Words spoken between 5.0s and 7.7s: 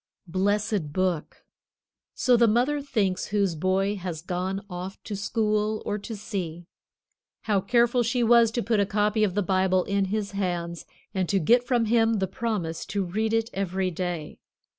to school or to sea. How